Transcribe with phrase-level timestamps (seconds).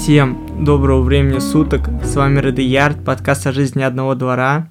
[0.00, 4.70] Всем доброго времени суток, с вами Ярд, подкаст о жизни одного двора.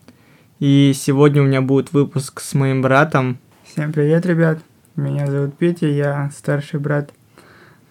[0.59, 3.37] И сегодня у меня будет выпуск с моим братом.
[3.63, 4.57] Всем привет, ребят,
[4.95, 7.13] меня зовут Петя, я старший брат.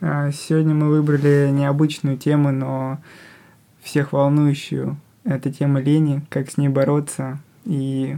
[0.00, 2.98] А, сегодня мы выбрали необычную тему, но
[3.82, 4.98] всех волнующую.
[5.22, 7.38] Это тема лени, как с ней бороться.
[7.64, 8.16] И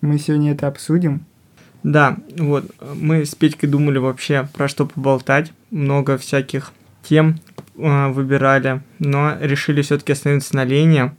[0.00, 1.24] мы сегодня это обсудим.
[1.84, 2.64] Да, вот,
[2.96, 5.52] мы с Петькой думали вообще про что поболтать.
[5.70, 6.72] Много всяких
[7.04, 7.36] тем
[8.12, 11.12] выбирали, но решили все-таки остановиться на лени.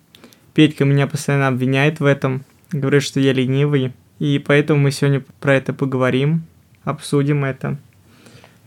[0.54, 5.56] Петька меня постоянно обвиняет в этом, говорит, что я ленивый, и поэтому мы сегодня про
[5.56, 6.44] это поговорим,
[6.84, 7.78] обсудим это.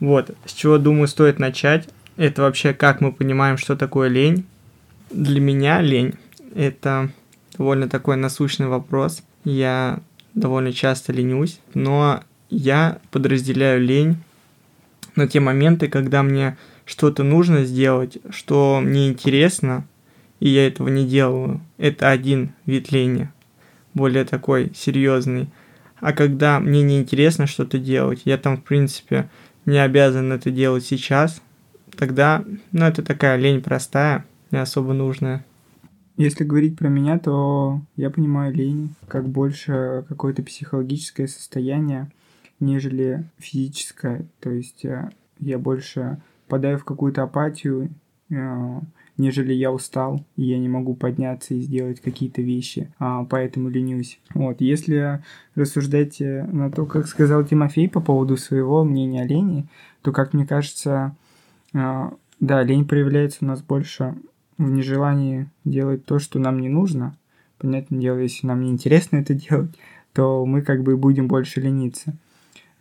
[0.00, 4.46] Вот, с чего, думаю, стоит начать, это вообще как мы понимаем, что такое лень.
[5.10, 6.14] Для меня лень–
[6.54, 7.10] это
[7.56, 9.22] довольно такой насущный вопрос.
[9.44, 10.00] Я
[10.34, 14.16] довольно часто ленюсь, но я подразделяю лень
[15.16, 19.86] на те моменты, когда мне что-то нужно сделать, что мне интересно,
[20.40, 21.60] и я этого не делаю.
[21.78, 23.30] Это один вид лени,
[23.94, 25.48] более такой серьезный.
[26.00, 29.30] А когда мне не интересно что-то делать, я там, в принципе,
[29.64, 31.40] не обязан это делать сейчас,
[31.96, 35.44] тогда, ну, это такая лень простая, не особо нужная.
[36.16, 42.10] Если говорить про меня, то я понимаю лень как больше какое-то психологическое состояние,
[42.60, 44.26] нежели физическое.
[44.40, 45.10] То есть э,
[45.40, 46.20] я больше
[46.54, 47.90] впадаю в какую-то апатию,
[48.30, 48.80] э,
[49.18, 54.20] нежели я устал, и я не могу подняться и сделать какие-то вещи, а, поэтому ленюсь.
[54.34, 55.20] Вот, если
[55.56, 59.66] рассуждать э, на то, как сказал Тимофей по поводу своего мнения о лени,
[60.02, 61.16] то, как мне кажется,
[61.72, 64.14] э, да, лень проявляется у нас больше
[64.56, 67.16] в нежелании делать то, что нам не нужно.
[67.58, 69.74] Понятное дело, если нам не интересно это делать,
[70.12, 72.14] то мы как бы будем больше лениться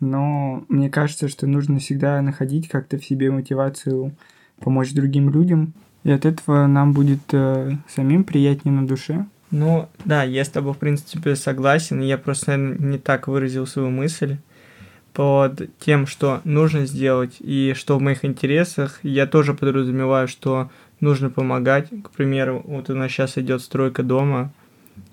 [0.04, 4.14] но мне кажется, что нужно всегда находить как-то в себе мотивацию
[4.60, 5.74] помочь другим людям,
[6.04, 9.26] и от этого нам будет э, самим приятнее на душе.
[9.52, 13.90] Ну, да, я с тобой, в принципе, согласен, я просто, наверное, не так выразил свою
[13.90, 14.38] мысль
[15.14, 19.00] под тем, что нужно сделать и что в моих интересах.
[19.04, 21.90] Я тоже подразумеваю, что нужно помогать.
[22.04, 24.52] К примеру, вот у нас сейчас идет стройка дома,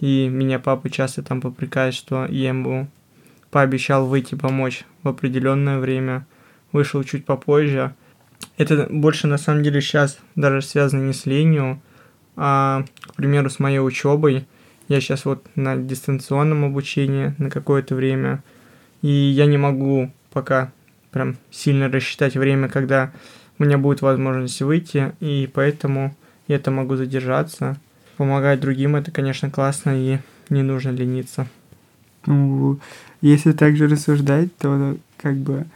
[0.00, 2.88] и меня папа часто там попрекает, что я ему
[3.50, 6.26] пообещал выйти помочь в определенное время,
[6.72, 7.94] вышел чуть попозже.
[8.56, 11.80] Это больше на самом деле сейчас даже связано не с ленью,
[12.36, 14.46] а, к примеру, с моей учебой.
[14.88, 18.42] Я сейчас вот на дистанционном обучении на какое-то время,
[19.02, 20.72] и я не могу пока
[21.10, 23.12] прям сильно рассчитать время, когда
[23.58, 26.16] у меня будет возможность выйти, и поэтому
[26.48, 27.78] я это могу задержаться.
[28.16, 30.18] Помогать другим это, конечно, классно, и
[30.48, 31.46] не нужно лениться.
[32.26, 32.80] Ну,
[33.20, 35.66] если также рассуждать, то как бы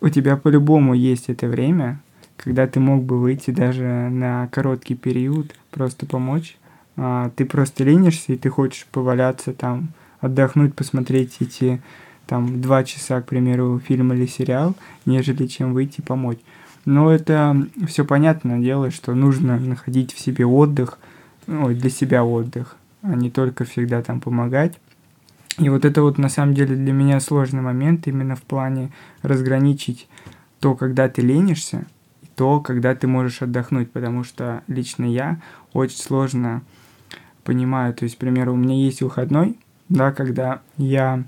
[0.00, 2.00] у тебя по-любому есть это время,
[2.36, 6.56] когда ты мог бы выйти даже на короткий период, просто помочь.
[6.96, 9.88] А, ты просто ленишься, и ты хочешь поваляться там,
[10.20, 11.80] отдохнуть, посмотреть эти
[12.26, 14.74] там два часа, к примеру, фильм или сериал,
[15.06, 16.38] нежели чем выйти помочь.
[16.84, 17.56] Но это
[17.86, 20.98] все понятное дело, что нужно находить в себе отдых,
[21.46, 24.78] ну, для себя отдых, а не только всегда там помогать.
[25.58, 28.92] И вот это вот на самом деле для меня сложный момент именно в плане
[29.22, 30.08] разграничить
[30.60, 31.86] то, когда ты ленишься,
[32.22, 35.40] и то, когда ты можешь отдохнуть, потому что лично я
[35.72, 36.62] очень сложно
[37.42, 39.58] понимаю, то есть, к примеру, у меня есть выходной,
[39.88, 41.24] да, когда я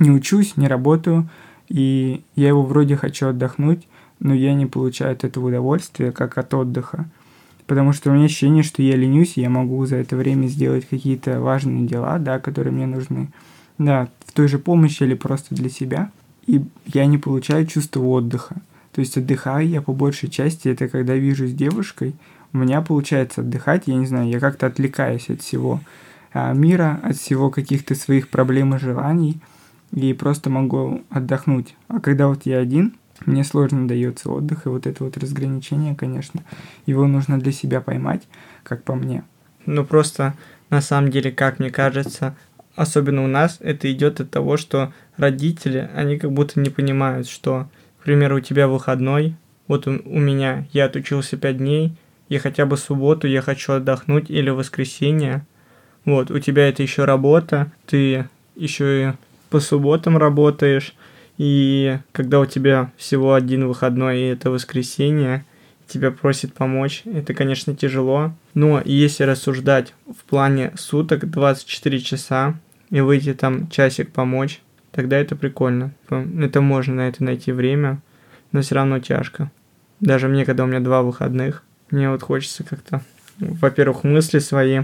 [0.00, 1.28] не учусь, не работаю,
[1.68, 3.86] и я его вроде хочу отдохнуть,
[4.18, 7.06] но я не получаю от этого удовольствия, как от отдыха.
[7.66, 10.86] Потому что у меня ощущение, что я ленюсь, и я могу за это время сделать
[10.88, 13.28] какие-то важные дела, да, которые мне нужны.
[13.78, 16.10] Да, в той же помощи или просто для себя.
[16.46, 18.56] И я не получаю чувство отдыха.
[18.92, 22.14] То есть отдыхаю я по большей части, это когда вижу с девушкой,
[22.52, 25.80] у меня получается отдыхать, я не знаю, я как-то отвлекаюсь от всего
[26.32, 29.40] а, мира, от всего каких-то своих проблем и желаний,
[29.90, 31.74] и просто могу отдохнуть.
[31.88, 32.94] А когда вот я один,
[33.26, 36.42] мне сложно дается отдых, и вот это вот разграничение, конечно,
[36.86, 38.22] его нужно для себя поймать,
[38.62, 39.24] как по мне.
[39.66, 40.34] Ну просто,
[40.70, 42.36] на самом деле, как мне кажется,
[42.74, 47.68] особенно у нас, это идет от того, что родители, они как будто не понимают, что,
[48.00, 49.36] к примеру, у тебя выходной,
[49.68, 51.96] вот у, у меня, я отучился 5 дней,
[52.28, 55.46] и хотя бы субботу я хочу отдохнуть или воскресенье,
[56.04, 59.12] вот, у тебя это еще работа, ты еще и
[59.48, 60.94] по субботам работаешь,
[61.36, 65.44] и когда у тебя всего один выходной, и это воскресенье,
[65.86, 68.32] тебя просит помочь, это, конечно, тяжело.
[68.54, 72.54] Но если рассуждать в плане суток 24 часа
[72.90, 74.60] и выйти там часик помочь,
[74.92, 75.92] тогда это прикольно.
[76.08, 78.00] Это можно на это найти время,
[78.52, 79.50] но все равно тяжко.
[80.00, 83.02] Даже мне, когда у меня два выходных, Мне вот хочется как-то,
[83.38, 84.82] во-первых, мысли свои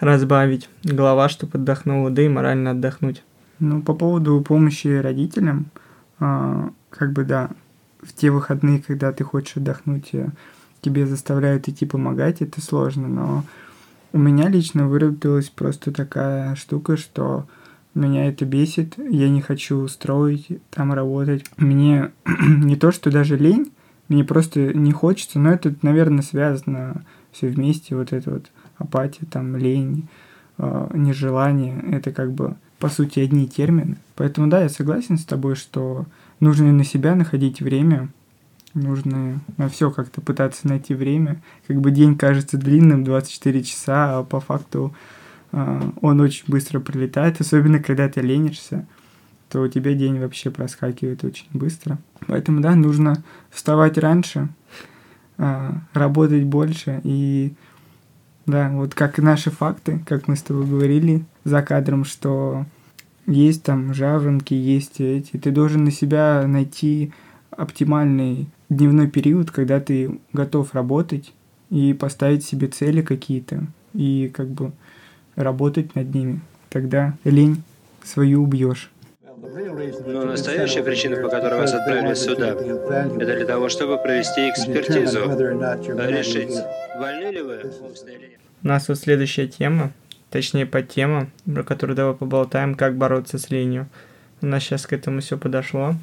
[0.00, 3.22] разбавить, голова, чтобы отдохнула, да и морально отдохнуть.
[3.58, 5.66] Ну, по поводу помощи родителям,
[6.18, 7.50] а, как бы да,
[8.02, 10.30] в те выходные, когда ты хочешь отдохнуть, э,
[10.80, 13.44] тебе заставляют идти помогать, это сложно, но
[14.12, 17.46] у меня лично выработалась просто такая штука, что
[17.94, 21.44] меня это бесит, я не хочу строить, там работать.
[21.56, 22.12] Мне
[22.48, 23.72] не то, что даже лень,
[24.08, 29.56] мне просто не хочется, но это, наверное, связано все вместе, вот это вот апатия, там,
[29.56, 30.08] лень,
[30.58, 33.96] э, нежелание, это как бы, по сути, одни термины.
[34.14, 36.04] Поэтому, да, я согласен с тобой, что
[36.38, 38.10] нужно на себя находить время,
[38.74, 41.40] нужно на все как-то пытаться найти время.
[41.66, 44.94] Как бы день кажется длинным, 24 часа, а по факту
[45.52, 48.86] э, он очень быстро пролетает, особенно когда ты ленишься,
[49.48, 51.96] то у тебя день вообще проскакивает очень быстро.
[52.26, 54.50] Поэтому, да, нужно вставать раньше,
[55.38, 57.54] э, работать больше и
[58.46, 62.66] да, вот как наши факты, как мы с тобой говорили за кадром, что
[63.26, 65.36] есть там жаворонки, есть эти.
[65.36, 67.12] Ты должен на себя найти
[67.50, 71.32] оптимальный дневной период, когда ты готов работать
[71.70, 74.72] и поставить себе цели какие-то и как бы
[75.36, 76.40] работать над ними.
[76.70, 77.62] Тогда лень
[78.02, 78.90] свою убьешь.
[80.06, 85.20] Но настоящая причина, по которой вас отправили сюда, это для того, чтобы провести экспертизу,
[86.08, 86.56] решить,
[86.98, 87.72] больны ли вы
[88.62, 89.92] У нас вот следующая тема,
[90.34, 93.88] точнее по тема, про которую давай поболтаем, как бороться с ленью.
[94.42, 95.94] У нас сейчас к этому все подошло.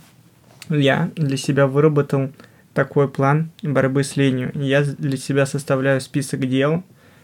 [0.69, 2.31] Я для себя выработал
[2.73, 4.51] такой план борьбы с ленью.
[4.55, 6.83] Я для себя составляю список дел,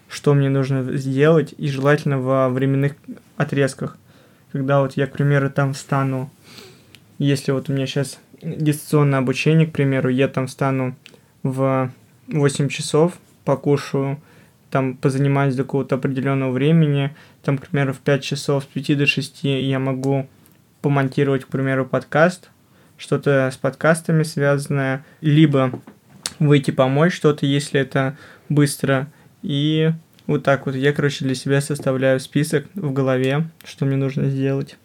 [0.09, 2.94] что мне нужно сделать, и желательно во временных
[3.38, 3.98] отрезках
[4.51, 6.30] когда вот я, к примеру, там встану,
[7.19, 10.95] если вот у меня сейчас дистанционное обучение, к примеру, я там встану
[11.44, 11.92] в
[12.27, 13.13] 8 часов,
[13.45, 14.19] покушаю,
[14.69, 19.05] там позанимаюсь до какого-то определенного времени, там, к примеру, в 5 часов, с 5 до
[19.05, 20.27] 6 я могу
[20.81, 22.49] помонтировать, к примеру, подкаст,
[22.97, 25.79] что-то с подкастами связанное, либо
[26.39, 28.17] выйти помочь что-то, если это
[28.49, 29.07] быстро,
[29.41, 29.91] и
[30.27, 30.75] вот так вот.
[30.75, 34.77] Я, короче, для себя составляю список в голове, что мне нужно сделать.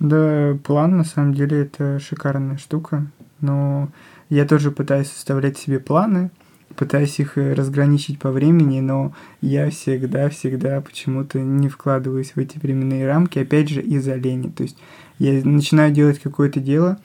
[0.00, 3.06] Да, план на самом деле это шикарная штука,
[3.40, 3.88] но
[4.28, 6.30] я тоже пытаюсь составлять себе планы,
[6.76, 13.38] пытаюсь их разграничить по времени, но я всегда-всегда почему-то не вкладываюсь в эти временные рамки,
[13.38, 14.48] опять же, из-за лени.
[14.48, 14.76] То есть
[15.18, 16.98] я начинаю делать какое-то дело,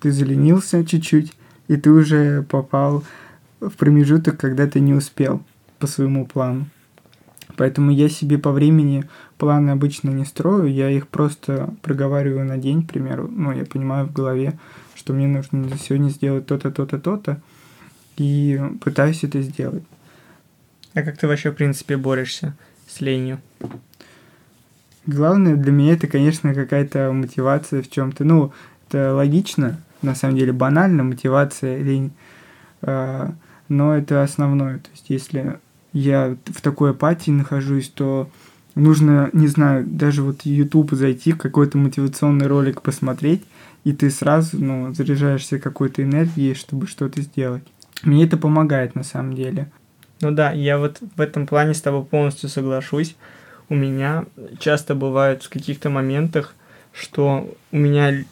[0.00, 1.32] ты заленился чуть-чуть,
[1.68, 3.04] и ты уже попал
[3.60, 5.42] в промежуток, когда ты не успел
[5.78, 6.66] по своему плану.
[7.56, 9.04] Поэтому я себе по времени
[9.38, 13.28] планы обычно не строю, я их просто проговариваю на день, к примеру.
[13.30, 14.58] Ну, я понимаю в голове,
[14.94, 17.40] что мне нужно сегодня сделать то-то, то-то, то-то,
[18.16, 19.84] и пытаюсь это сделать.
[20.94, 22.54] А как ты вообще, в принципе, борешься
[22.88, 23.40] с ленью?
[25.06, 28.24] Главное для меня это, конечно, какая-то мотивация в чем-то.
[28.24, 28.52] Ну,
[28.88, 32.12] это логично, на самом деле банально, мотивация, лень.
[32.80, 33.34] А,
[33.68, 34.78] но это основное.
[34.78, 35.58] То есть, если
[35.92, 38.30] я в такой апатии нахожусь, то
[38.74, 43.42] нужно, не знаю, даже вот YouTube зайти, какой-то мотивационный ролик посмотреть,
[43.84, 47.64] и ты сразу, ну, заряжаешься какой-то энергией, чтобы что-то сделать.
[48.04, 49.70] Мне это помогает на самом деле.
[50.20, 53.16] Ну да, я вот в этом плане с тобой полностью соглашусь.
[53.68, 54.24] У меня
[54.58, 56.54] часто бывает в каких-то моментах,
[56.92, 58.24] что у меня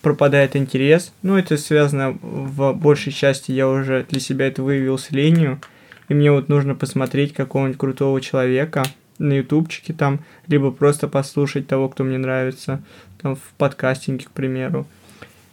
[0.00, 1.12] пропадает интерес.
[1.22, 5.60] Ну, это связано в большей части, я уже для себя это выявил с ленью
[6.08, 8.84] и мне вот нужно посмотреть какого-нибудь крутого человека
[9.18, 12.82] на ютубчике там, либо просто послушать того, кто мне нравится,
[13.20, 14.86] там в подкастинге, к примеру.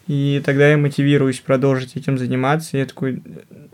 [0.07, 2.77] И тогда я мотивируюсь продолжить этим заниматься.
[2.77, 3.21] Я такой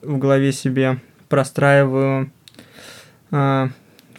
[0.02, 2.32] в голове себе простраиваю
[3.32, 3.68] э,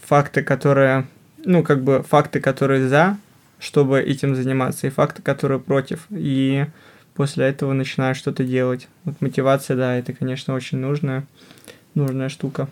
[0.00, 1.06] факты, которые,
[1.44, 3.16] ну, как бы факты, которые за,
[3.58, 6.06] чтобы этим заниматься, и факты, которые против.
[6.10, 6.66] И
[7.14, 8.88] после этого начинаю что-то делать.
[9.04, 11.26] Вот мотивация, да, это, конечно, очень нужно
[11.94, 12.68] нужная штука.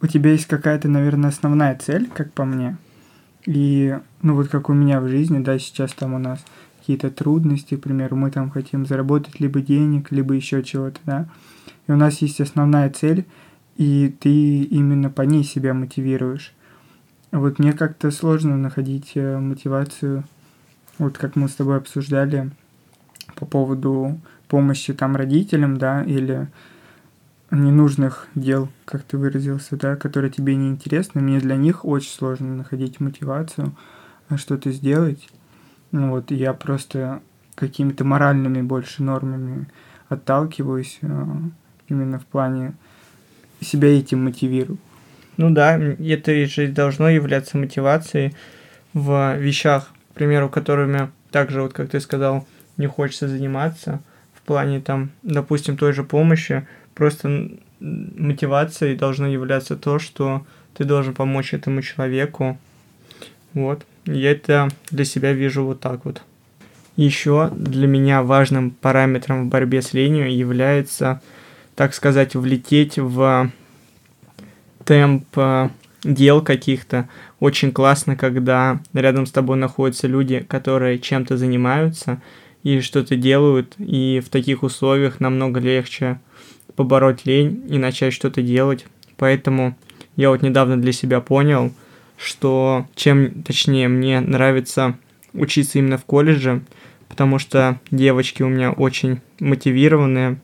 [0.00, 2.76] У тебя есть какая-то, наверное, основная цель, как по мне.
[3.46, 6.44] И, ну вот как у меня в жизни, да, сейчас там у нас
[6.84, 11.26] какие-то трудности, к примеру, мы там хотим заработать либо денег, либо еще чего-то, да.
[11.86, 13.24] И у нас есть основная цель,
[13.78, 16.52] и ты именно по ней себя мотивируешь.
[17.32, 20.24] Вот мне как-то сложно находить э, мотивацию,
[20.98, 22.50] вот как мы с тобой обсуждали
[23.34, 26.48] по поводу помощи там родителям, да, или
[27.50, 31.22] ненужных дел, как ты выразился, да, которые тебе не интересны.
[31.22, 33.74] Мне для них очень сложно находить мотивацию
[34.28, 35.30] а, что-то сделать.
[35.94, 37.22] Ну вот, я просто
[37.54, 39.68] какими-то моральными больше нормами
[40.08, 41.28] отталкиваюсь, а,
[41.88, 42.74] именно в плане
[43.60, 44.78] себя этим мотивирую.
[45.36, 48.34] Ну да, это же должно являться мотивацией
[48.92, 52.44] в вещах, к примеру, которыми также, вот как ты сказал,
[52.76, 54.00] не хочется заниматься,
[54.34, 60.44] в плане там, допустим, той же помощи, просто мотивацией должно являться то, что
[60.76, 62.58] ты должен помочь этому человеку.
[63.52, 63.86] Вот.
[64.06, 66.22] Я это для себя вижу вот так вот.
[66.96, 71.20] Еще для меня важным параметром в борьбе с ленью является,
[71.74, 73.50] так сказать, влететь в
[74.84, 75.70] темп э,
[76.04, 77.08] дел каких-то.
[77.40, 82.22] Очень классно, когда рядом с тобой находятся люди, которые чем-то занимаются
[82.62, 86.20] и что-то делают, и в таких условиях намного легче
[86.76, 88.86] побороть лень и начать что-то делать.
[89.16, 89.76] Поэтому
[90.16, 91.72] я вот недавно для себя понял,
[92.16, 94.96] что чем, точнее, мне нравится
[95.32, 96.62] учиться именно в колледже,
[97.08, 100.38] потому что девочки у меня очень мотивированные,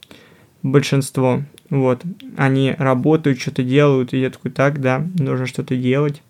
[0.62, 2.02] большинство, вот,
[2.36, 6.22] они работают, что-то делают, и я такой, так, да, нужно что-то делать,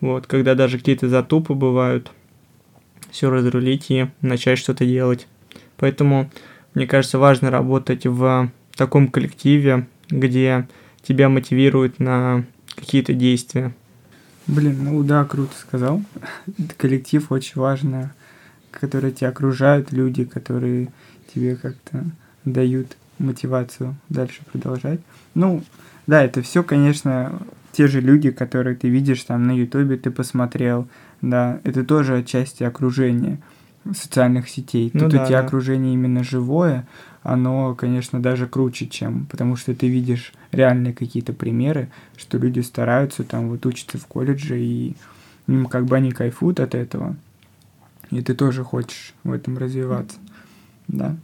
[0.00, 2.10] вот, когда даже какие-то затупы бывают,
[3.10, 5.28] все разрулить и начать что-то делать.
[5.76, 6.30] Поэтому,
[6.74, 10.66] мне кажется, важно работать в таком коллективе, где
[11.02, 13.72] тебя мотивируют на какие-то действия.
[14.46, 16.02] Блин, ну да, круто сказал.
[16.76, 18.12] Коллектив очень важно,
[18.70, 20.92] который тебя окружают, люди, которые
[21.32, 22.04] тебе как-то
[22.44, 25.00] дают мотивацию дальше продолжать.
[25.34, 25.62] Ну,
[26.06, 27.40] да, это все, конечно,
[27.72, 30.88] те же люди, которые ты видишь там на Ютубе, ты посмотрел,
[31.22, 33.40] да, это тоже отчасти окружение
[33.92, 34.90] социальных сетей.
[34.92, 35.46] Ну, Тут да, у тебя да.
[35.46, 36.86] окружение именно живое,
[37.24, 43.24] оно, конечно, даже круче, чем, потому что ты видишь реальные какие-то примеры, что люди стараются
[43.24, 44.94] там вот учатся в колледже, и
[45.46, 47.16] им как бы они кайфуют от этого,
[48.10, 50.18] и ты тоже хочешь в этом развиваться,
[50.86, 51.16] да.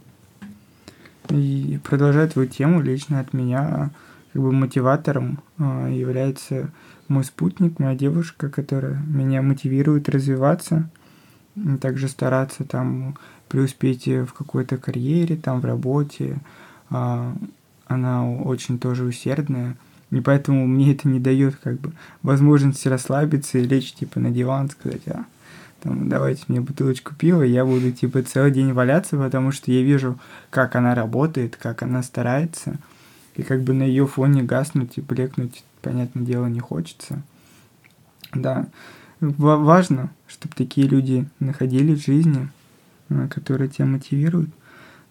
[1.29, 3.91] И продолжая твою тему, лично от меня
[4.33, 6.71] как бы мотиватором э, является
[7.07, 10.89] мой спутник, моя девушка, которая меня мотивирует развиваться,
[11.79, 13.17] также стараться там
[13.51, 16.37] преуспеть в какой-то карьере, там в работе.
[16.89, 17.35] А,
[17.85, 19.75] она очень тоже усердная.
[20.09, 21.91] И поэтому мне это не дает как бы
[22.23, 25.25] возможности расслабиться и лечь типа на диван, сказать, а,
[25.81, 30.17] там, давайте мне бутылочку пива, я буду типа целый день валяться, потому что я вижу,
[30.49, 32.77] как она работает, как она старается,
[33.35, 37.21] и как бы на ее фоне гаснуть и блекнуть, понятное дело, не хочется.
[38.33, 38.67] Да,
[39.19, 42.47] важно, чтобы такие люди находились в жизни,
[43.29, 44.49] Которые тебя мотивируют.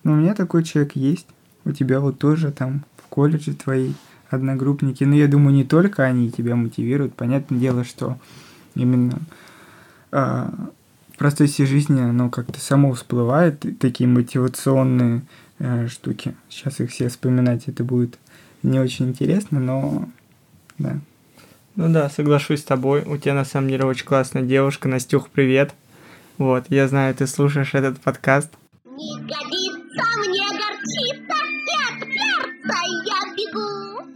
[0.02, 1.26] Но у меня такой человек есть.
[1.64, 3.92] У тебя вот тоже там в колледже твои
[4.30, 5.04] одногруппники.
[5.04, 7.14] Но я думаю, не только они тебя мотивируют.
[7.14, 8.18] Понятное дело, что
[8.74, 9.18] именно
[10.12, 10.52] а,
[11.12, 15.22] в процессе жизни оно как-то само всплывает, такие мотивационные
[15.58, 16.34] а, штуки.
[16.48, 18.18] Сейчас их все вспоминать это будет
[18.62, 20.08] не очень интересно, но
[20.78, 20.98] да.
[21.76, 23.02] Ну да, соглашусь с тобой.
[23.06, 24.88] У тебя на самом деле очень классная девушка.
[24.88, 25.74] Настюх, привет.
[26.40, 28.50] Вот, я знаю, ты слушаешь этот подкаст.
[28.86, 31.34] Не годится мне горчица,
[31.86, 34.10] от перца я бегу.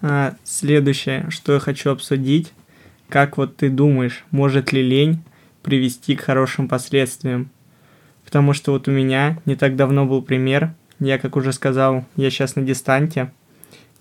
[0.00, 2.52] А, следующее, что я хочу обсудить,
[3.08, 5.24] как вот ты думаешь, может ли лень
[5.62, 7.50] привести к хорошим последствиям?
[8.24, 12.30] Потому что вот у меня не так давно был пример, я, как уже сказал, я
[12.30, 13.32] сейчас на дистанте,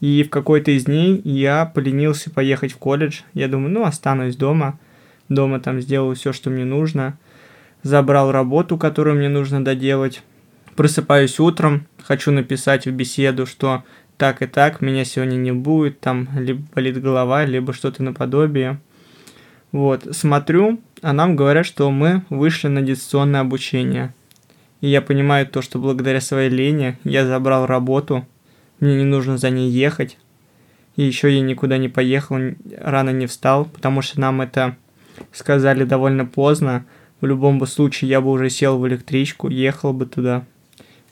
[0.01, 3.21] и в какой-то из дней я поленился поехать в колледж.
[3.33, 4.79] Я думаю, ну, останусь дома.
[5.29, 7.17] Дома там сделаю все, что мне нужно
[7.83, 10.23] забрал работу, которую мне нужно доделать.
[10.75, 13.83] Просыпаюсь утром, хочу написать в беседу, что
[14.17, 18.79] так и так, меня сегодня не будет, там либо болит голова, либо что-то наподобие.
[19.71, 24.13] Вот, смотрю, а нам говорят, что мы вышли на дистанционное обучение.
[24.81, 28.27] И я понимаю то, что благодаря своей лени я забрал работу,
[28.79, 30.17] мне не нужно за ней ехать.
[30.95, 32.37] И еще я никуда не поехал,
[32.77, 34.75] рано не встал, потому что нам это
[35.31, 36.85] сказали довольно поздно,
[37.21, 40.45] в любом бы случае я бы уже сел в электричку, ехал бы туда.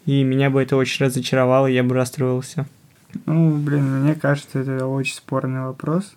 [0.06, 2.66] И меня бы это очень разочаровало, я бы расстроился.
[3.26, 6.16] Ну, блин, мне кажется, это очень спорный вопрос.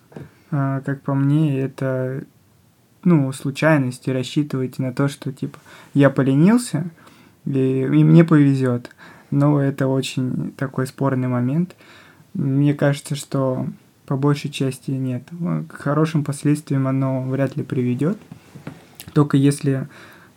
[0.51, 2.23] А, как по мне, это,
[3.03, 5.59] ну, случайность, и рассчитывайте на то, что, типа,
[5.93, 6.85] я поленился,
[7.45, 8.89] и, и мне повезет.
[9.29, 11.75] Но это очень такой спорный момент.
[12.33, 13.67] Мне кажется, что
[14.05, 15.23] по большей части нет.
[15.69, 18.17] К хорошим последствиям оно вряд ли приведет.
[19.13, 19.87] Только если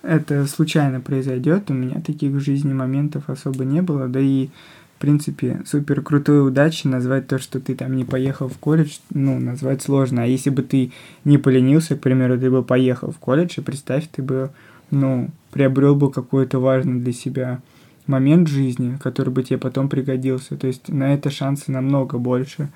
[0.03, 4.49] это случайно произойдет, у меня таких в жизни моментов особо не было, да и
[4.97, 9.39] в принципе, супер крутой удачи назвать то, что ты там не поехал в колледж, ну,
[9.39, 10.23] назвать сложно.
[10.23, 10.93] А если бы ты
[11.25, 14.51] не поленился, к примеру, ты бы поехал в колледж, и представь, ты бы,
[14.91, 17.61] ну, приобрел бы какой-то важный для себя
[18.07, 20.57] момент в жизни, который бы тебе потом пригодился.
[20.57, 22.71] То есть на это шансы намного больше.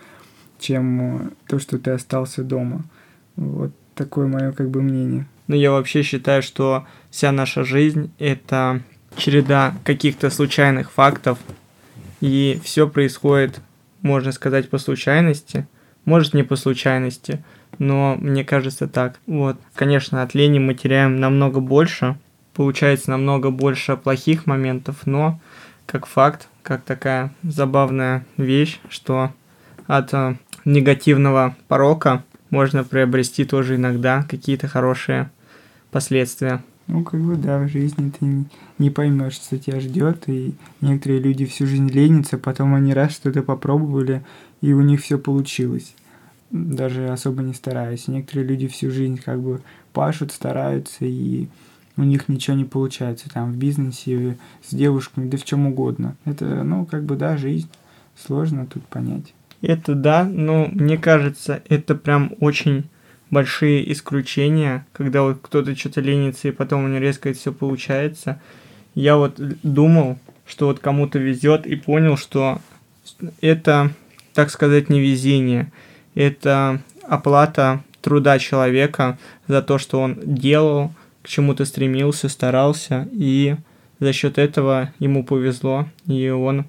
[0.58, 2.84] чем то, что ты остался дома.
[3.36, 5.26] Вот такое мое как бы мнение.
[5.48, 8.82] Но я вообще считаю, что вся наша жизнь– это
[9.16, 11.38] череда каких-то случайных фактов,
[12.20, 13.60] и все происходит,
[14.02, 15.66] можно сказать, по случайности.
[16.04, 17.42] Может, не по случайности,
[17.78, 19.18] но мне кажется так.
[19.26, 22.16] Вот, конечно, от лени мы теряем намного больше,
[22.54, 25.40] получается намного больше плохих моментов, но
[25.86, 29.32] как факт, как такая забавная вещь, что
[29.86, 35.30] от э, негативного порока можно приобрести тоже иногда какие-то хорошие
[35.90, 36.62] последствия.
[36.86, 38.44] Ну, как бы, да, в жизни ты
[38.78, 43.42] не поймешь, что тебя ждет, и некоторые люди всю жизнь ленятся, потом они раз что-то
[43.42, 44.24] попробовали,
[44.62, 45.94] и у них все получилось,
[46.50, 48.08] даже особо не стараясь.
[48.08, 49.60] Некоторые люди всю жизнь как бы
[49.92, 51.48] пашут, стараются, и
[51.98, 56.16] у них ничего не получается там в бизнесе, с девушками, да в чем угодно.
[56.24, 57.68] Это, ну, как бы, да, жизнь.
[58.16, 59.34] Сложно тут понять.
[59.60, 62.84] Это да, но мне кажется, это прям очень
[63.30, 68.40] большие исключения, когда вот кто-то что-то ленится и потом у него резко это все получается.
[68.94, 72.60] Я вот думал, что вот кому-то везет и понял, что
[73.40, 73.92] это,
[74.34, 75.70] так сказать, не везение.
[76.14, 80.92] Это оплата труда человека за то, что он делал,
[81.22, 83.56] к чему-то стремился, старался, и
[84.00, 86.64] за счет этого ему повезло, и он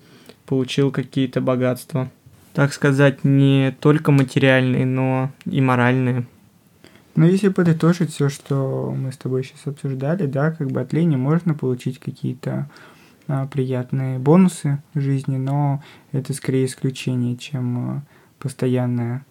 [0.46, 2.10] получил какие-то богатства.
[2.54, 6.26] Так сказать, не только материальные, но и моральные.
[7.16, 11.16] Но если подытожить все, что мы с тобой сейчас обсуждали, да, как бы от лени
[11.16, 12.70] можно получить какие-то
[13.28, 18.04] а, приятные бонусы в жизни, но это скорее исключение, чем а,
[18.40, 19.26] постоянная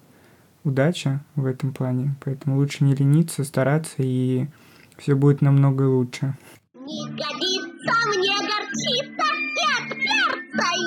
[0.64, 2.14] удача в этом плане.
[2.24, 4.46] Поэтому лучше не лениться, стараться, и
[4.98, 6.36] все будет намного лучше.
[6.74, 9.24] Не годится мне горчица,
[9.82, 9.98] от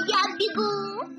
[0.07, 1.11] я бегу.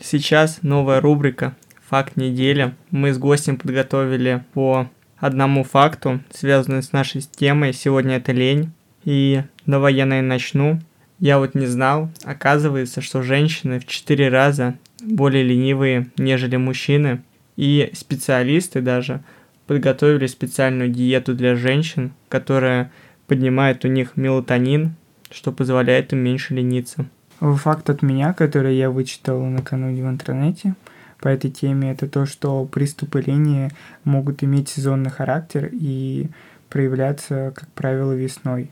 [0.00, 1.56] Сейчас новая рубрика
[1.88, 2.74] «Факт недели».
[2.90, 4.88] Мы с гостем подготовили по
[5.20, 7.72] одному факту, связанному с нашей темой.
[7.72, 8.72] Сегодня это лень.
[9.04, 10.80] И давай я, наверное, начну.
[11.18, 17.22] Я вот не знал, оказывается, что женщины в 4 раза более ленивые, нежели мужчины.
[17.56, 19.22] И специалисты даже
[19.66, 22.90] подготовили специальную диету для женщин, которая
[23.26, 24.94] поднимает у них мелатонин,
[25.30, 27.06] что позволяет им меньше лениться.
[27.38, 30.74] Факт от меня, который я вычитал накануне в интернете–
[31.20, 33.70] по этой теме, это то, что приступы лени
[34.04, 36.28] могут иметь сезонный характер и
[36.68, 38.70] проявляться, как правило, весной.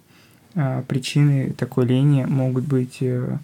[0.54, 3.36] А, причины такой лени могут быть э,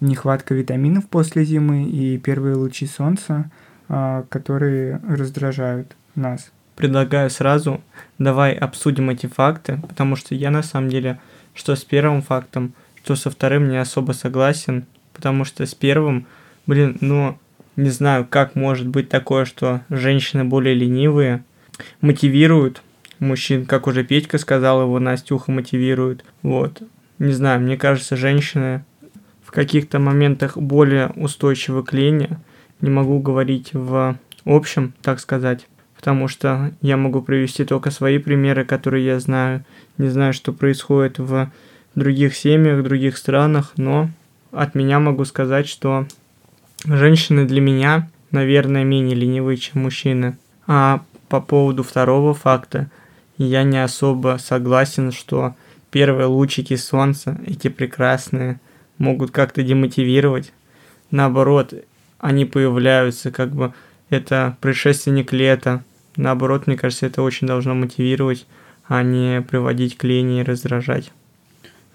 [0.00, 3.50] нехватка витаминов после зимы и первые лучи солнца,
[3.88, 6.50] а, которые раздражают нас.
[6.74, 7.80] Предлагаю сразу,
[8.18, 11.20] давай обсудим эти факты, потому что я на самом деле,
[11.54, 12.72] что с первым фактом,
[13.04, 16.26] что со вторым не особо согласен, потому что с первым,
[16.66, 17.38] блин, ну,
[17.78, 21.44] не знаю, как может быть такое, что женщины более ленивые,
[22.00, 22.82] мотивируют
[23.20, 26.24] мужчин, как уже Петька сказал, его Настюха мотивирует.
[26.42, 26.82] Вот.
[27.20, 28.84] Не знаю, мне кажется, женщины
[29.44, 32.30] в каких-то моментах более устойчивы к лени.
[32.80, 38.64] Не могу говорить в общем, так сказать, потому что я могу привести только свои примеры,
[38.64, 39.64] которые я знаю.
[39.98, 41.52] Не знаю, что происходит в
[41.94, 44.10] других семьях, других странах, но
[44.50, 46.08] от меня могу сказать, что
[46.84, 50.38] Женщины для меня, наверное, менее ленивые, чем мужчины.
[50.66, 52.90] А по поводу второго факта,
[53.36, 55.54] я не особо согласен, что
[55.90, 58.60] первые лучики солнца, эти прекрасные,
[58.98, 60.52] могут как-то демотивировать.
[61.10, 61.74] Наоборот,
[62.18, 63.72] они появляются, как бы
[64.10, 65.82] это предшественник лета.
[66.16, 68.46] Наоборот, мне кажется, это очень должно мотивировать,
[68.86, 71.12] а не приводить к лени и раздражать.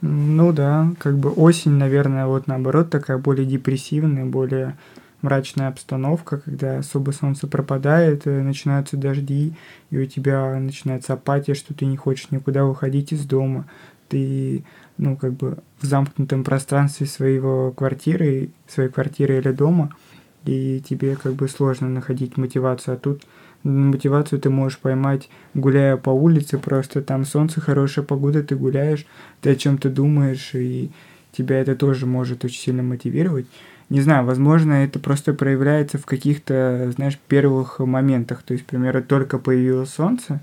[0.05, 4.75] Ну да, как бы осень, наверное, вот наоборот такая более депрессивная, более
[5.21, 9.53] мрачная обстановка, когда особо солнце пропадает, э, начинаются дожди,
[9.91, 13.65] и у тебя начинается апатия, что ты не хочешь никуда выходить из дома.
[14.09, 14.65] Ты,
[14.97, 19.95] ну, как бы в замкнутом пространстве своего квартиры, своей квартиры или дома,
[20.43, 22.95] и тебе как бы сложно находить мотивацию.
[22.95, 23.23] А тут
[23.63, 29.05] мотивацию ты можешь поймать, гуляя по улице, просто там солнце, хорошая погода, ты гуляешь,
[29.41, 30.91] ты о чем-то думаешь, и
[31.31, 33.47] тебя это тоже может очень сильно мотивировать.
[33.89, 38.43] Не знаю, возможно, это просто проявляется в каких-то, знаешь, первых моментах.
[38.43, 40.41] То есть, к примеру, только появилось солнце,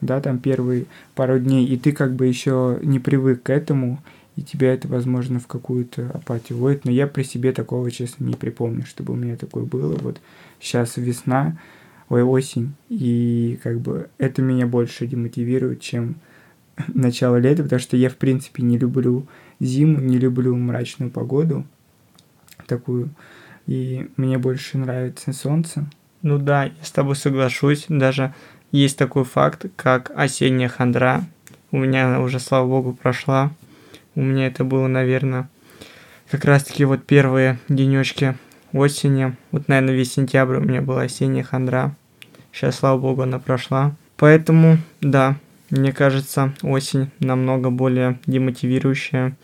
[0.00, 4.00] да, там первые пару дней, и ты как бы еще не привык к этому,
[4.36, 6.84] и тебя это, возможно, в какую-то апатию вводит.
[6.84, 9.96] Но я при себе такого, честно, не припомню, чтобы у меня такое было.
[9.96, 10.20] Вот
[10.58, 11.58] сейчас весна,
[12.10, 16.16] ой, осень, и как бы это меня больше демотивирует, чем
[16.88, 19.26] начало лета, потому что я, в принципе, не люблю
[19.60, 21.64] зиму, не люблю мрачную погоду
[22.66, 23.10] такую.
[23.66, 25.88] и мне больше нравится солнце.
[26.22, 27.86] Ну да, я с тобой соглашусь.
[27.88, 28.34] Даже
[28.72, 31.24] есть такой факт, как осенняя хандра.
[31.70, 33.52] У меня она уже, слава богу, прошла.
[34.14, 35.48] У меня это было, наверное,
[36.30, 38.36] как раз-таки вот первые денечки
[38.72, 39.36] осени.
[39.52, 41.94] Вот, наверное, весь сентябрь у меня была осенняя хандра.
[42.52, 43.94] Сейчас, слава богу, она прошла.
[44.16, 45.36] Поэтому, да,
[45.70, 49.36] мне кажется, осень намного более демотивирующая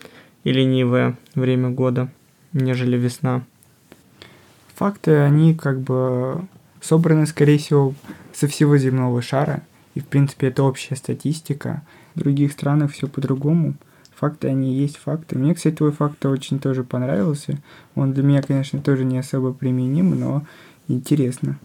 [0.43, 2.09] и ленивое время года,
[2.53, 3.43] нежели весна.
[4.75, 6.45] Факты, они как бы
[6.81, 7.95] собраны, скорее всего,
[8.33, 9.63] со всего земного шара,
[9.95, 11.81] и, в принципе, это общая статистика.
[12.13, 13.73] В других странах все по-другому.
[14.19, 15.37] Факты, они есть факты.
[15.37, 17.59] Мне, кстати, твой факт очень тоже понравился.
[17.93, 20.43] Он для меня, конечно, тоже не особо применим, но
[20.87, 21.59] интересно,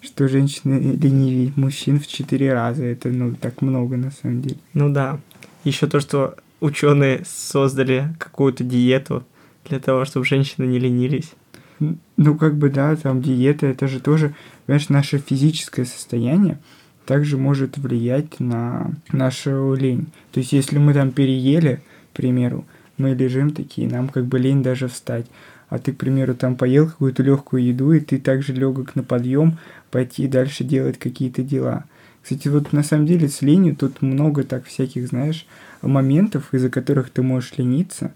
[0.00, 2.84] что женщины ленивее мужчин в четыре раза.
[2.84, 4.58] Это, ну, так много, на самом деле.
[4.74, 5.18] Ну да.
[5.64, 9.24] Еще то, что ученые создали какую-то диету
[9.68, 11.32] для того, чтобы женщины не ленились.
[11.80, 14.34] Ну, как бы, да, там диета, это же тоже,
[14.66, 16.58] понимаешь, наше физическое состояние
[17.06, 20.06] также может влиять на нашу лень.
[20.30, 21.80] То есть, если мы там переели,
[22.18, 22.64] примеру,
[22.96, 25.26] мы лежим такие, нам как бы лень даже встать.
[25.68, 29.58] А ты, к примеру, там поел какую-то легкую еду, и ты также легок на подъем
[29.90, 31.84] пойти дальше делать какие-то дела.
[32.22, 35.46] Кстати, вот на самом деле с ленью тут много так всяких, знаешь,
[35.80, 38.12] моментов, из-за которых ты можешь лениться.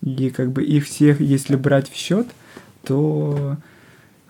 [0.00, 2.26] И как бы их всех, если брать в счет,
[2.82, 3.58] то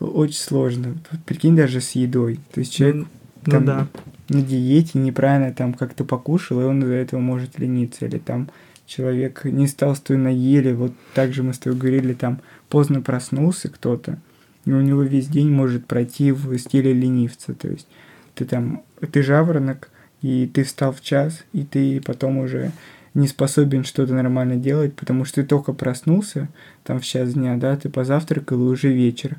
[0.00, 0.96] очень сложно.
[1.26, 2.40] Прикинь, даже с едой.
[2.52, 3.06] То есть человек
[3.46, 3.86] ну, там, ну да.
[4.28, 8.06] на диете неправильно там как-то покушал, и он из-за этого может лениться.
[8.06, 8.48] Или там
[8.86, 13.00] человек не стал с той наели, вот так же мы с тобой говорили, там поздно
[13.00, 14.18] проснулся кто-то,
[14.64, 17.54] и у него весь день может пройти в стиле ленивца.
[17.54, 17.86] То есть
[18.34, 19.90] ты там, ты жаворонок,
[20.22, 22.72] и ты встал в час, и ты потом уже
[23.14, 26.48] не способен что-то нормально делать, потому что ты только проснулся,
[26.82, 29.36] там в час дня, да, ты позавтракал, и уже вечер.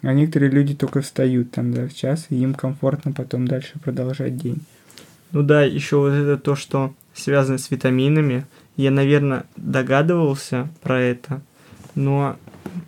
[0.00, 4.36] А некоторые люди только встают там, да, в час, и им комфортно потом дальше продолжать
[4.36, 4.60] день.
[5.30, 8.44] Ну да, еще вот это то, что связано с витаминами.
[8.76, 11.42] Я, наверное, догадывался про это,
[11.94, 12.36] но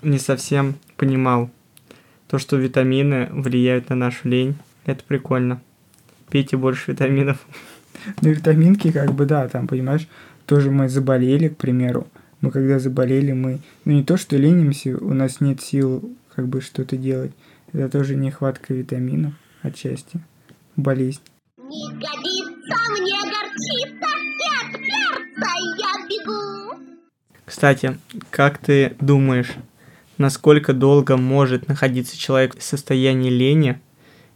[0.02, 1.50] не совсем понимал.
[2.28, 5.60] То, что витамины влияют на нашу лень, это прикольно.
[6.30, 7.38] Пейте больше витаминов.
[8.20, 10.08] Ну, витаминки, как бы, да, там, понимаешь,
[10.46, 12.06] тоже мы заболели, к примеру.
[12.42, 16.60] Мы когда заболели, мы, ну, не то, что ленимся, у нас нет сил, как бы,
[16.60, 17.32] что-то делать.
[17.72, 20.20] Это тоже нехватка витаминов отчасти.
[20.76, 21.20] Болезнь.
[21.56, 24.13] Не годится мне горчица,
[25.48, 26.78] я бегу.
[27.44, 27.98] Кстати,
[28.30, 29.54] как ты думаешь,
[30.18, 33.80] насколько долго может находиться человек в состоянии лени,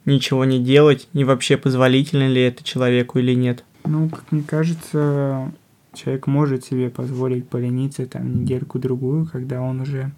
[0.05, 3.65] ничего не делать, и вообще позволительно ли это человеку или нет?
[3.85, 5.53] Ну, как мне кажется,
[5.95, 10.11] человек может себе позволить полениться там недельку-другую, когда он уже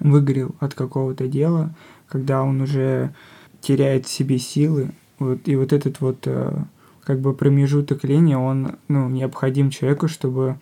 [0.00, 1.74] выгорел от какого-то дела,
[2.08, 3.14] когда он уже
[3.60, 4.90] теряет в себе силы.
[5.18, 6.64] Вот, и вот этот вот э,
[7.04, 10.58] как бы промежуток лени, он ну, необходим человеку, чтобы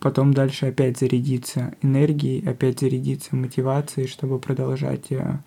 [0.00, 5.38] потом дальше опять зарядиться энергией, опять зарядиться мотивацией, чтобы продолжать э,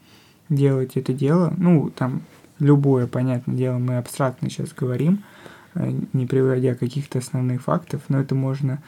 [0.50, 2.24] делать это дело, ну, там,
[2.60, 5.24] любое, понятное дело, мы абстрактно сейчас говорим,
[5.76, 8.82] э, не приводя каких-то основных фактов, но это можно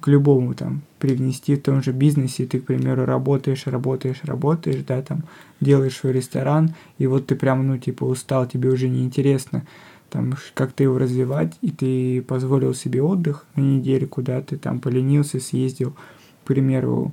[0.00, 5.02] к любому там привнести в том же бизнесе, ты, к примеру, работаешь, работаешь, работаешь, да,
[5.02, 5.24] там,
[5.60, 9.64] делаешь свой ресторан, и вот ты прям, ну, типа, устал, тебе уже неинтересно,
[10.12, 14.78] там, как ты его развивать, и ты позволил себе отдых на неделю, куда ты там
[14.78, 17.12] поленился, съездил, к примеру,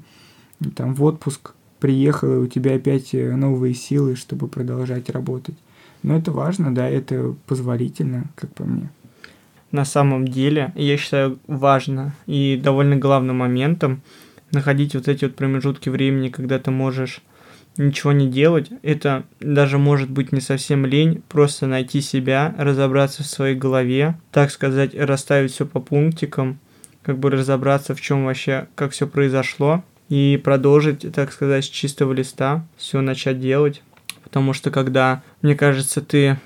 [0.75, 5.55] там, в отпуск, приехал, и у тебя опять э, новые силы, чтобы продолжать работать.
[6.03, 8.89] Но это важно, да, это позволительно, как по мне.
[9.71, 14.01] На самом деле, я считаю, важно и довольно главным моментом
[14.51, 17.21] находить вот эти вот промежутки времени, когда ты можешь
[17.77, 18.69] ничего не делать.
[18.81, 24.51] Это даже может быть не совсем лень, просто найти себя, разобраться в своей голове, так
[24.51, 26.59] сказать, расставить все по пунктикам,
[27.03, 32.13] как бы разобраться, в чем вообще, как все произошло, и продолжить, так сказать, с чистого
[32.13, 33.81] листа все начать делать.
[34.23, 36.39] Потому что когда, мне кажется, ты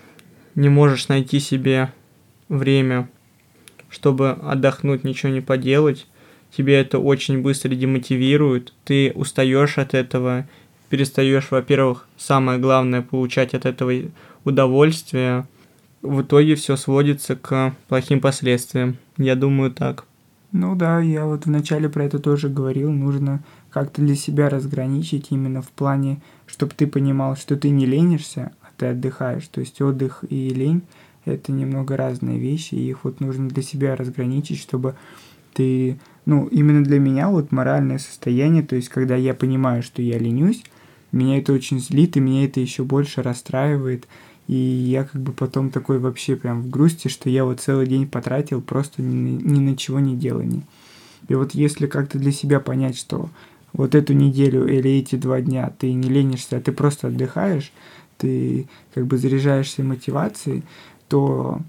[0.55, 1.91] не можешь найти себе
[2.49, 3.09] время,
[3.89, 6.07] чтобы отдохнуть, ничего не поделать,
[6.55, 10.47] тебе это очень быстро демотивирует, ты устаешь от этого,
[10.93, 13.91] перестаешь, во-первых, самое главное, получать от этого
[14.43, 15.47] удовольствие.
[16.03, 18.97] В итоге все сводится к плохим последствиям.
[19.17, 20.05] Я думаю так.
[20.51, 25.63] Ну да, я вот вначале про это тоже говорил, нужно как-то для себя разграничить именно
[25.63, 29.47] в плане, чтобы ты понимал, что ты не ленишься, а ты отдыхаешь.
[29.47, 30.83] То есть отдых и лень–
[31.25, 34.93] это немного разные вещи, и их вот нужно для себя разграничить, чтобы
[35.55, 40.19] ты, ну, именно для меня вот моральное состояние, то есть когда я понимаю, что я
[40.19, 40.63] ленюсь,
[41.13, 44.07] Меня это очень злит, и меня это еще больше расстраивает.
[44.47, 48.07] И я как бы потом такой вообще прям в грусти, что я вот целый день
[48.07, 50.63] потратил просто ни, ни на чего не делание.
[51.29, 53.29] И вот если как-то для себя понять, что
[53.71, 57.71] вот эту неделю или эти два дня ты не ленишься, а ты просто отдыхаешь,
[58.17, 60.63] ты как бы заряжаешься мотивацией,
[61.07, 61.61] то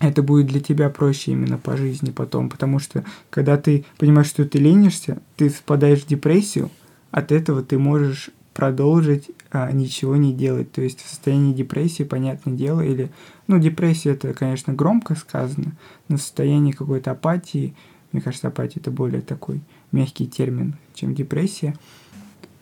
[0.00, 4.44] это будет для тебя проще именно по жизни потом, потому что когда ты понимаешь, что
[4.44, 6.70] ты ленишься, ты впадаешь в депрессию,
[7.10, 10.72] от этого ты можешь продолжить а, ничего не делать.
[10.72, 13.10] То есть в состоянии депрессии, понятное дело, или,
[13.48, 15.72] ну, депрессия это, конечно, громко сказано,
[16.08, 17.74] но в состоянии какой-то апатии,
[18.12, 19.60] мне кажется, апатия это более такой
[19.92, 21.74] мягкий термин, чем депрессия.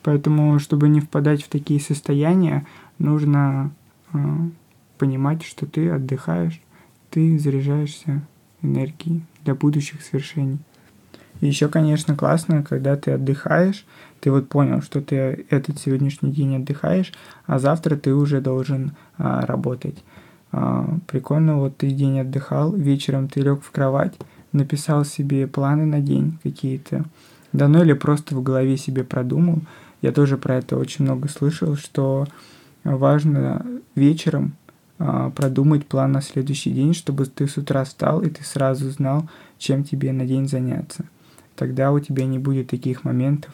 [0.01, 2.65] Поэтому, чтобы не впадать в такие состояния,
[2.97, 3.71] нужно
[4.11, 4.17] э,
[4.97, 6.59] понимать, что ты отдыхаешь,
[7.09, 8.21] ты заряжаешься
[8.61, 10.59] энергией для будущих свершений.
[11.41, 13.85] Еще, конечно, классно, когда ты отдыхаешь,
[14.21, 17.11] ты вот понял, что ты этот сегодняшний день отдыхаешь,
[17.45, 20.03] а завтра ты уже должен а, работать.
[20.51, 24.13] А, прикольно, вот ты день отдыхал, вечером ты лег в кровать,
[24.53, 27.05] написал себе планы на день какие-то,
[27.51, 29.59] да ну или просто в голове себе продумал.
[30.01, 32.25] Я тоже про это очень много слышал, что
[32.83, 33.65] важно
[33.95, 34.53] вечером
[34.99, 39.27] а, продумать план на следующий день, чтобы ты с утра встал и ты сразу знал,
[39.57, 41.05] чем тебе на день заняться.
[41.55, 43.53] Тогда у тебя не будет таких моментов,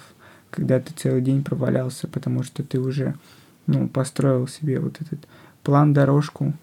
[0.49, 3.15] когда ты целый день провалялся, потому что ты уже
[3.67, 5.27] ну, построил себе вот этот
[5.63, 6.53] план, дорожку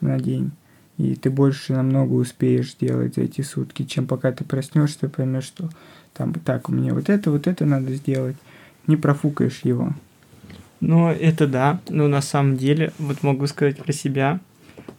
[0.00, 0.52] на день,
[0.96, 5.68] и ты больше намного успеешь сделать за эти сутки, чем пока ты проснешься, поймешь, что
[6.14, 8.36] там так, мне вот это, вот это надо сделать,
[8.86, 9.92] не профукаешь его.
[10.80, 14.40] Ну, это да, но на самом деле, вот могу сказать про себя,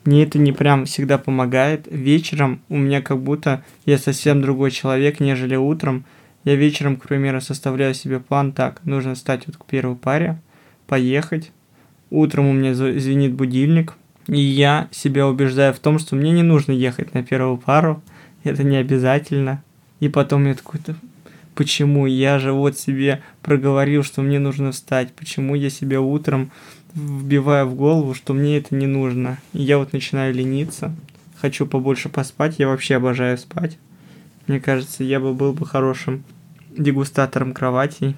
[0.05, 1.87] мне это не прям всегда помогает.
[1.89, 6.05] Вечером у меня как будто я совсем другой человек, нежели утром.
[6.43, 10.39] Я вечером, к примеру, составляю себе план так, нужно встать вот к первой паре,
[10.85, 11.51] поехать.
[12.11, 13.95] Утром у меня звенит будильник,
[14.27, 18.03] и я себя убеждаю в том, что мне не нужно ехать на первую пару,
[18.43, 19.63] это не обязательно.
[19.99, 20.95] И потом я такой, то
[21.55, 22.05] почему?
[22.05, 26.51] Я же вот себе проговорил, что мне нужно встать, почему я себе утром
[26.95, 29.37] вбиваю в голову, что мне это не нужно.
[29.53, 30.95] И я вот начинаю лениться,
[31.39, 33.77] хочу побольше поспать, я вообще обожаю спать.
[34.47, 36.23] Мне кажется, я бы был бы хорошим
[36.77, 38.15] дегустатором кроватей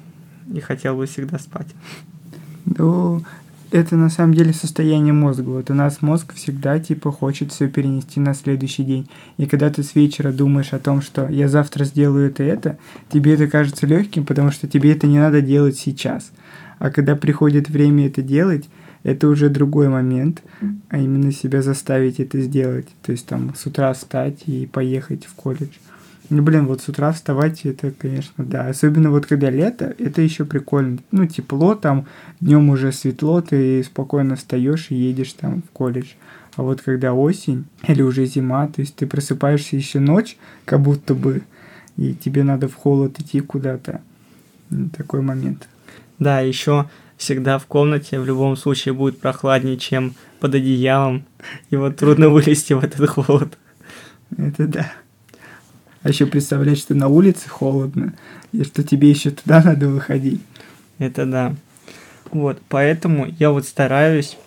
[0.53, 1.67] и хотел бы всегда спать.
[2.65, 3.23] Ну,
[3.71, 5.49] это на самом деле состояние мозга.
[5.49, 9.09] Вот у нас мозг всегда типа хочет все перенести на следующий день.
[9.37, 12.77] И когда ты с вечера думаешь о том, что я завтра сделаю это и это,
[13.09, 16.31] тебе это кажется легким, потому что тебе это не надо делать сейчас.
[16.79, 18.69] А когда приходит время это делать,
[19.03, 20.43] это уже другой момент,
[20.89, 22.87] а именно себя заставить это сделать.
[23.03, 25.77] То есть там с утра встать и поехать в колледж.
[26.29, 28.67] Ну, блин, вот с утра вставать, это, конечно, да.
[28.67, 30.97] Особенно вот когда лето, это еще прикольно.
[31.11, 32.05] Ну, тепло там,
[32.41, 36.13] днем уже светло, ты спокойно встаешь и едешь там в колледж.
[36.57, 41.15] А вот когда осень или уже зима, то есть ты просыпаешься еще ночь, как будто
[41.15, 41.43] бы,
[41.95, 44.01] и тебе надо в холод идти куда-то.
[44.97, 45.69] Такой момент.
[46.19, 51.25] Да, еще всегда в комнате в любом случае будет прохладнее, чем под одеялом.
[51.69, 53.57] И вот трудно вылезти в этот холод.
[54.37, 54.91] Это да.
[56.03, 58.13] А еще представлять, что на улице холодно,
[58.51, 60.41] и что тебе еще туда надо выходить.
[60.99, 61.55] Это да.
[62.31, 64.37] Вот, поэтому я вот стараюсь,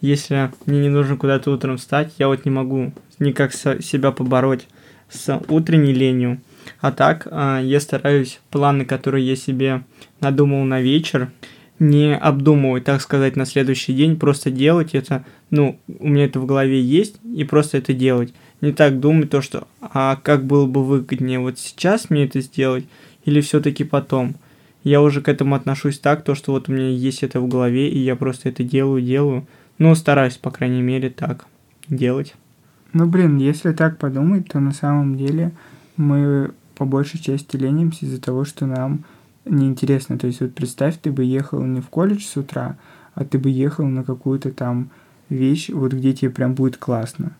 [0.00, 4.68] если мне не нужно куда-то утром встать, я вот не могу никак себя побороть
[5.08, 6.40] с утренней ленью.
[6.80, 9.84] А так, а, я стараюсь планы, которые я себе
[10.20, 11.30] надумал на вечер,
[11.78, 16.46] не обдумывать, так сказать, на следующий день, просто делать это, ну, у меня это в
[16.46, 20.84] голове есть, и просто это делать не так думать то, что а как было бы
[20.84, 22.86] выгоднее вот сейчас мне это сделать
[23.24, 24.34] или все-таки потом.
[24.82, 27.88] Я уже к этому отношусь так, то, что вот у меня есть это в голове,
[27.88, 29.46] и я просто это делаю, делаю.
[29.78, 31.46] Ну, стараюсь, по крайней мере, так
[31.88, 32.34] делать.
[32.92, 35.50] Ну, блин, если так подумать, то на самом деле
[35.96, 39.04] мы по большей части ленимся из-за того, что нам
[39.44, 40.18] неинтересно.
[40.18, 42.76] То есть вот представь, ты бы ехал не в колледж с утра,
[43.14, 44.90] а ты бы ехал на какую-то там
[45.28, 47.36] вещь, вот где тебе прям будет классно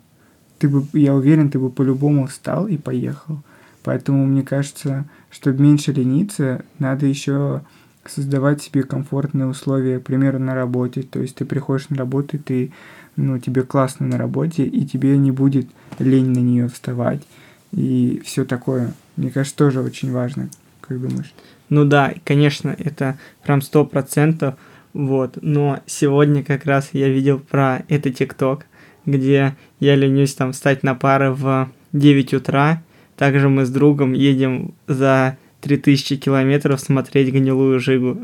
[0.59, 3.39] ты бы, я уверен, ты бы по-любому встал и поехал.
[3.83, 7.63] Поэтому мне кажется, чтобы меньше лениться, надо еще
[8.05, 11.03] создавать себе комфортные условия, к примеру, на работе.
[11.03, 12.73] То есть ты приходишь на работу, ты,
[13.17, 17.23] ну, тебе классно на работе, и тебе не будет лень на нее вставать.
[17.73, 18.93] И все такое.
[19.17, 20.49] Мне кажется, тоже очень важно.
[20.81, 21.33] Как думаешь?
[21.69, 24.55] Ну да, конечно, это прям сто процентов.
[24.93, 25.39] Вот.
[25.43, 28.67] Но сегодня как раз я видел про это ТикТок
[29.07, 32.83] где я ленюсь там встать на пары в 9 утра.
[33.17, 38.19] Также мы с другом едем за 3000 километров смотреть гнилую жигу.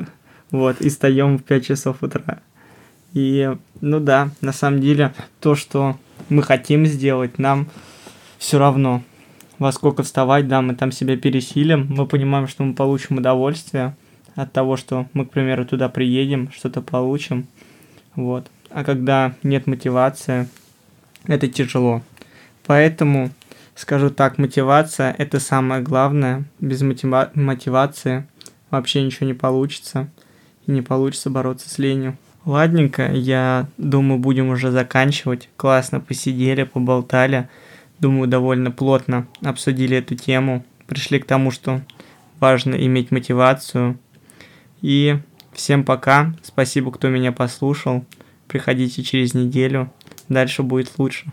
[0.50, 2.40] Вот, и встаем в 5 часов утра.
[3.14, 3.50] И,
[3.80, 5.96] ну да, на самом деле, то, что
[6.28, 7.68] мы хотим сделать, нам
[8.38, 9.02] все равно.
[9.62, 13.94] Во сколько вставать, да, мы там себя пересилим, мы понимаем, что мы получим удовольствие
[14.34, 17.46] от того, что мы, к примеру, туда приедем, что-то получим.
[18.16, 18.50] Вот.
[18.70, 20.48] А когда нет мотивации,
[21.28, 22.02] это тяжело.
[22.66, 23.30] Поэтому,
[23.76, 26.42] скажу так, мотивация– это самое главное.
[26.58, 28.26] Без мотива- мотивации
[28.68, 30.08] вообще ничего не получится.
[30.66, 32.18] И не получится бороться с ленью.
[32.44, 35.48] Ладненько, я думаю, будем уже заканчивать.
[35.56, 37.48] Классно посидели, поболтали.
[38.02, 40.64] Думаю, довольно плотно обсудили эту тему.
[40.88, 41.82] Пришли к тому, что
[42.40, 43.96] важно иметь мотивацию.
[44.80, 45.18] И
[45.52, 46.34] всем пока.
[46.42, 48.04] Спасибо, кто меня послушал.
[48.48, 49.88] Приходите через неделю.
[50.28, 51.30] Дальше будет лучше.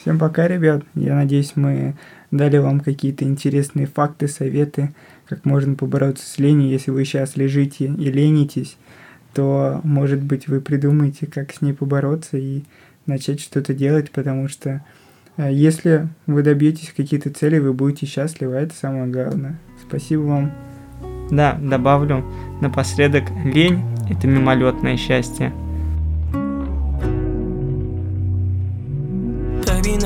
[0.00, 0.84] Всем пока, ребят.
[0.94, 1.96] Я надеюсь, мы
[2.30, 4.94] дали вам какие-то интересные факты, советы,
[5.26, 6.70] как можно побороться с ленью.
[6.70, 8.76] Если вы сейчас лежите и ленитесь,
[9.34, 12.62] то, может быть, вы придумаете, как с ней побороться и
[13.06, 14.84] начать что-то делать, потому что
[15.38, 19.58] если вы добьетесь какие-то цели, вы будете счастливы, а это самое главное.
[19.86, 20.52] Спасибо вам.
[21.30, 22.24] Да, добавлю
[22.60, 25.52] напоследок, лень– это мимолетное счастье.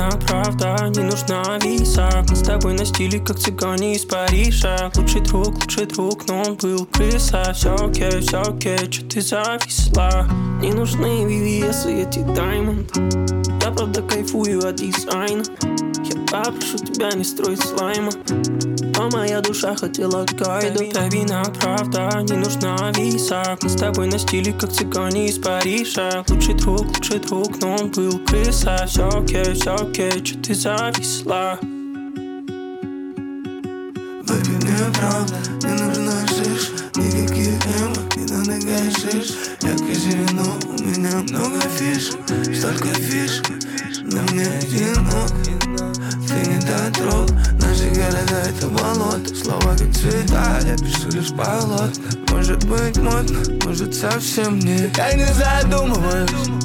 [0.01, 4.91] Половина правда, не нужна виса Мы с тобой на стиле, как цыгане из Парижа.
[4.97, 7.53] Лучший друг, лучший друг, но он был крыса.
[7.55, 10.27] Все окей, все окей, что ты зависла?
[10.63, 15.43] Не нужны VVS и эти Diamond Я правда кайфую от дизайна.
[16.05, 18.11] Я попрошу тебя не строить слайма.
[19.01, 24.53] А моя душа хотела гайду Тайвина правда, не нужна виса Мы с тобой на стиле,
[24.53, 26.23] как цыгане из Парижа.
[26.29, 28.85] Лучший друг, лучший друг, но он был крыса.
[28.87, 31.59] Все окей, все окей, что ты зависла.
[34.24, 41.16] Baby, мне правда не нужна шиш Никаких эмок, не надо гашиш Я казино, у меня
[41.29, 42.12] много фиш.
[42.57, 43.42] Столько фиш,
[44.05, 45.31] на мне одинок
[46.29, 49.35] Ты не дотрог, наши города это болото.
[49.35, 51.90] Слова как цвета, я пишу лишь полотна
[52.31, 54.96] Может быть модно, может совсем нет.
[54.96, 56.60] Я не задумываюсь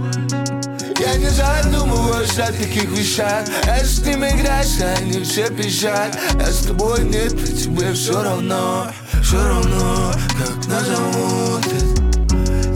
[1.00, 3.46] я не задумываюсь о таких вещах.
[3.66, 6.18] Я с ними а они все пищат.
[6.40, 8.92] Я с тобой нет, при тебе все равно
[9.24, 11.64] Все равно, как назовут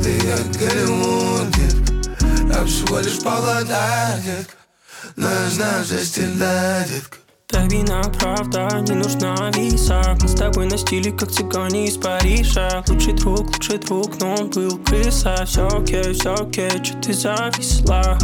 [0.04, 1.56] Ты как Голливуд,
[2.54, 4.56] Я всего лишь павлодар, детка
[5.16, 7.18] Но я знаю, за стиля, детка
[7.52, 12.84] Тайвина правда, не нужна виса Мы с тобой на стиле, как цыгане из Парижа.
[12.88, 15.46] Лучший друг, лучший друг, но он был крыса.
[15.48, 18.20] Все окей, все окей, что ты зависла